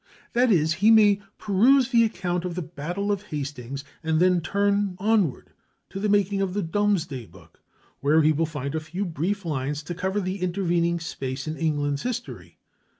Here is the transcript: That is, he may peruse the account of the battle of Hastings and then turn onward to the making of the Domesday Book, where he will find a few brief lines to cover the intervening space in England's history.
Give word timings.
That 0.33 0.51
is, 0.51 0.73
he 0.73 0.89
may 0.89 1.21
peruse 1.37 1.89
the 1.89 2.03
account 2.03 2.43
of 2.43 2.55
the 2.55 2.63
battle 2.63 3.11
of 3.11 3.21
Hastings 3.27 3.83
and 4.01 4.19
then 4.19 4.41
turn 4.41 4.95
onward 4.97 5.51
to 5.91 5.99
the 5.99 6.09
making 6.09 6.41
of 6.41 6.55
the 6.55 6.63
Domesday 6.63 7.27
Book, 7.27 7.61
where 7.99 8.23
he 8.23 8.31
will 8.31 8.47
find 8.47 8.73
a 8.73 8.79
few 8.79 9.05
brief 9.05 9.45
lines 9.45 9.83
to 9.83 9.93
cover 9.93 10.19
the 10.19 10.41
intervening 10.41 10.99
space 10.99 11.45
in 11.47 11.55
England's 11.55 12.01
history. 12.01 12.57